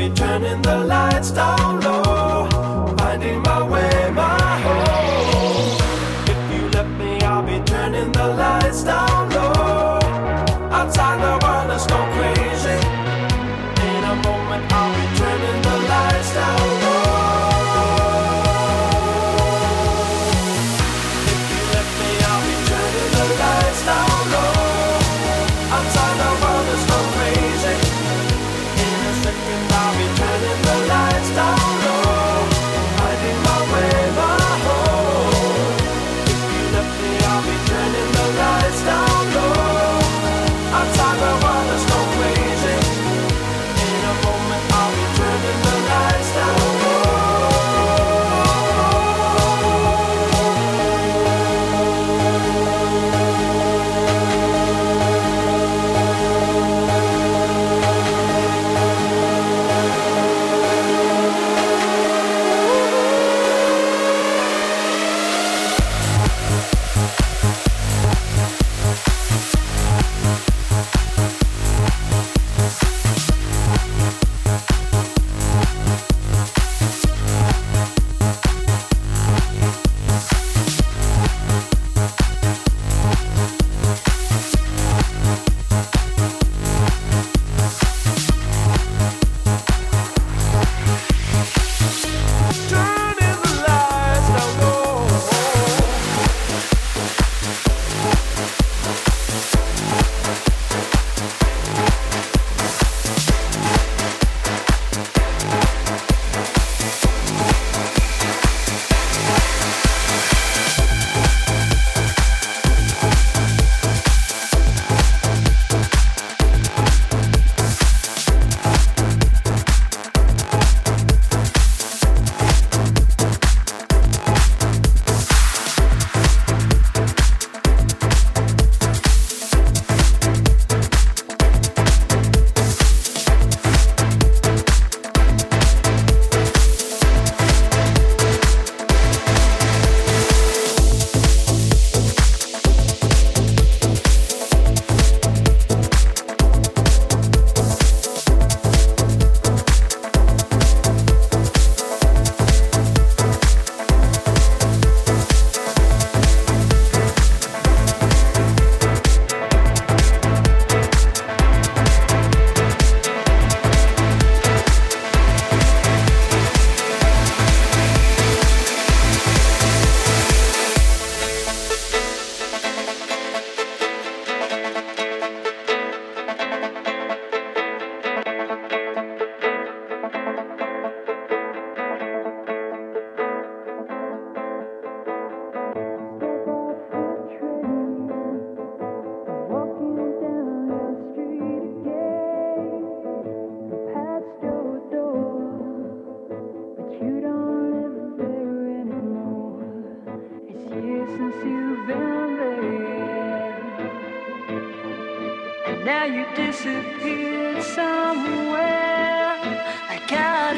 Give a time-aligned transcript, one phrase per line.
[0.00, 2.09] Be turning the lights down low.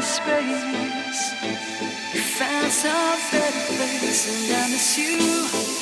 [0.02, 1.34] Space.
[2.14, 5.81] You found some better place, and I miss you.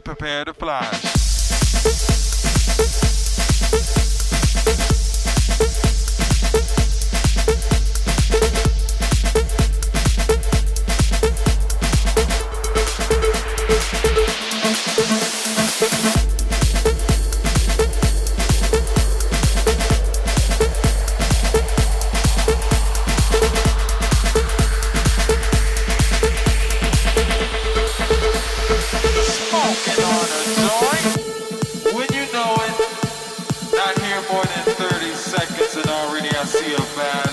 [0.00, 0.39] prepared.
[36.70, 37.29] feel bad.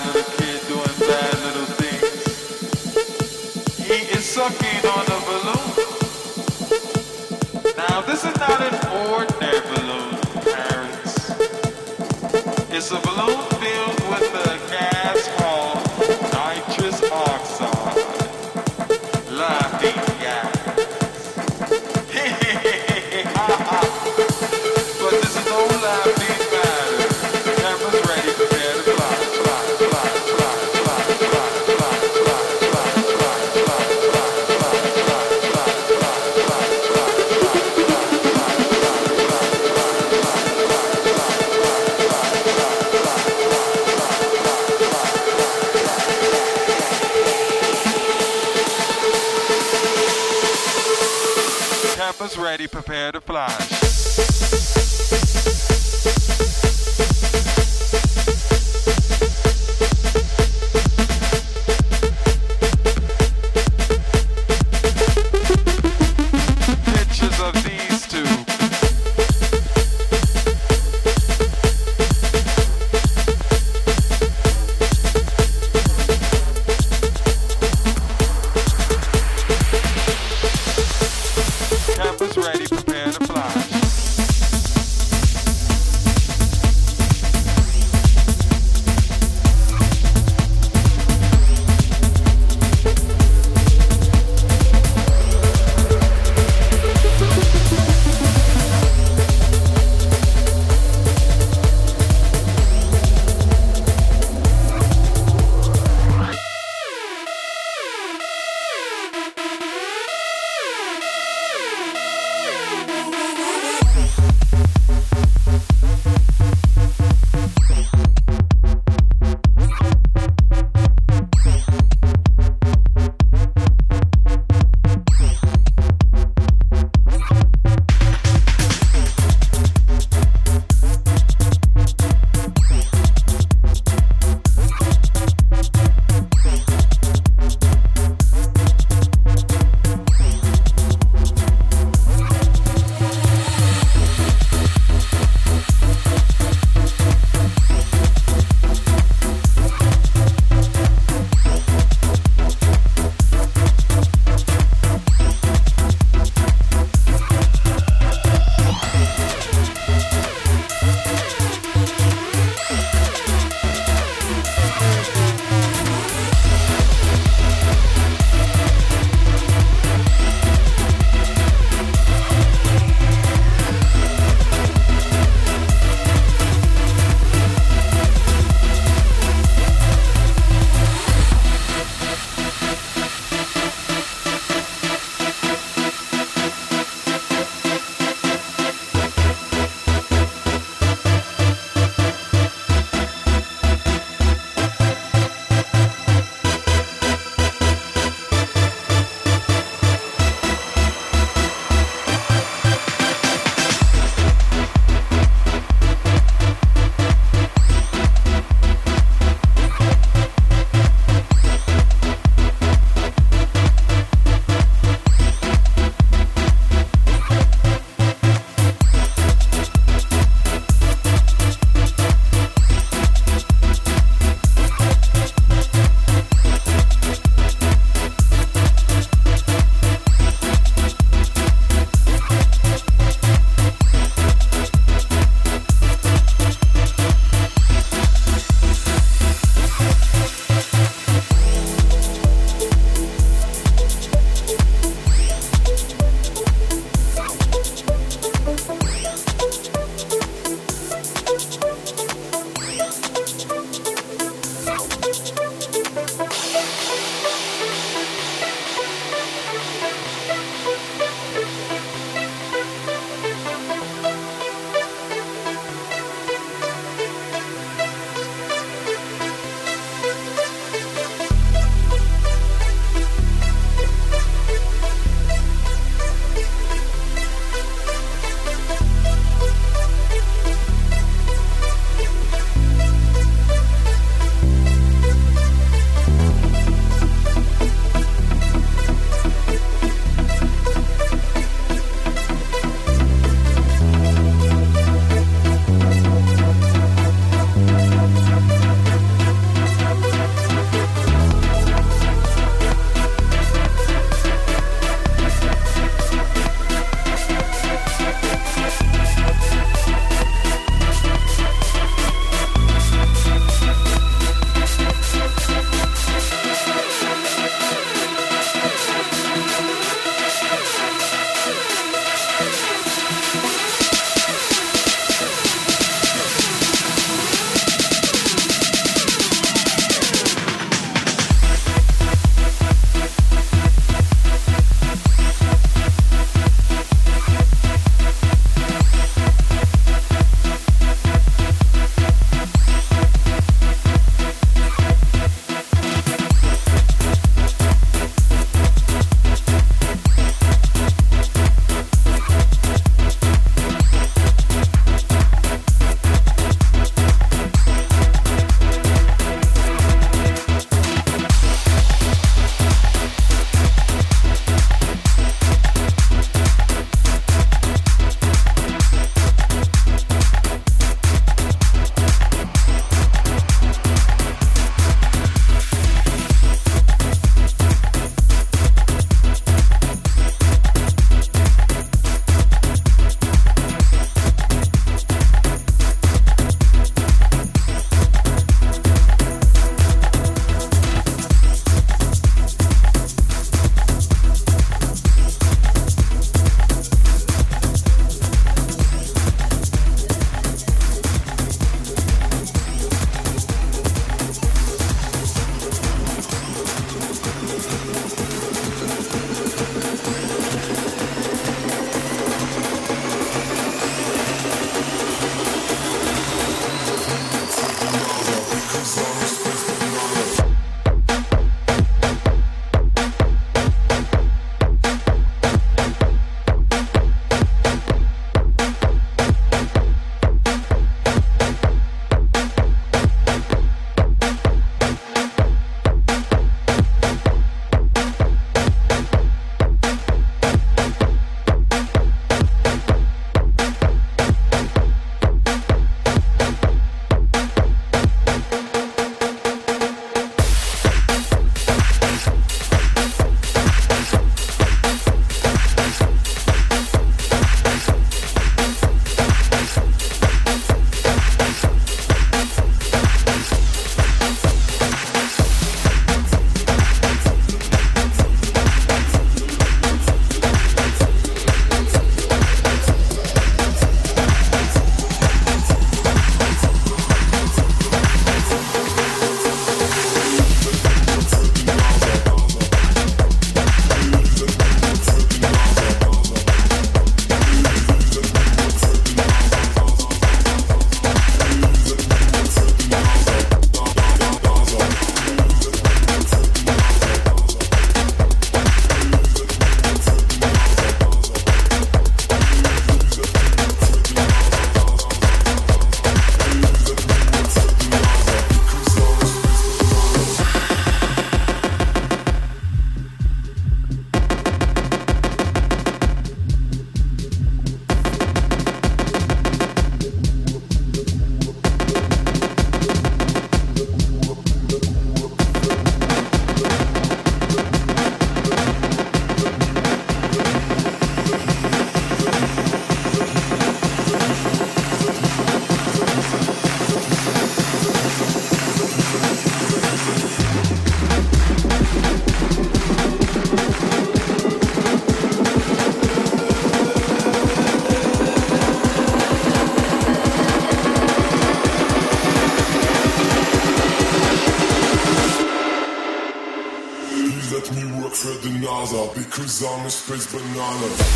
[559.87, 561.06] A space banana.